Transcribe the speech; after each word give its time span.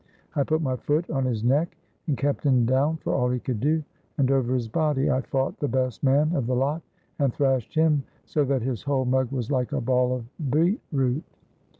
I 0.35 0.41
put 0.41 0.63
my 0.63 0.77
foot 0.77 1.07
on 1.11 1.25
his 1.25 1.43
neck 1.43 1.77
and 2.07 2.17
kept 2.17 2.43
him 2.43 2.65
down 2.65 2.97
for 2.97 3.13
all 3.13 3.29
he 3.29 3.39
could 3.39 3.59
do, 3.59 3.83
and 4.17 4.31
over 4.31 4.55
his 4.55 4.67
body 4.67 5.11
I 5.11 5.21
fought 5.21 5.59
the 5.59 5.67
best 5.67 6.01
man 6.03 6.33
of 6.35 6.47
the 6.47 6.55
lot, 6.55 6.81
and 7.19 7.31
thrashed 7.31 7.75
him 7.75 8.01
so 8.25 8.43
that 8.45 8.63
his 8.63 8.81
whole 8.81 9.05
mug 9.05 9.31
was 9.31 9.51
like 9.51 9.73
a 9.73 9.79
ball 9.79 10.15
of 10.15 10.25
beetroot. 10.49 11.23